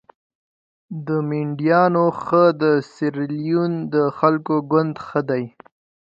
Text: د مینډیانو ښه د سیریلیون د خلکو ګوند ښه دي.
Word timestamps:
د 1.07 1.09
مینډیانو 1.29 2.05
ښه 2.21 2.43
د 2.61 2.63
سیریلیون 2.93 3.73
د 3.93 3.95
خلکو 4.17 4.55
ګوند 4.71 4.95
ښه 5.05 5.19
دي. 5.29 5.45